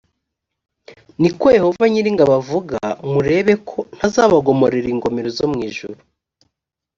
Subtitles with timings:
[1.21, 2.77] ni ko yehova nyir ingabo avuga
[3.11, 5.99] murebe ko ntazabagomororera ingomero zo mu ijuru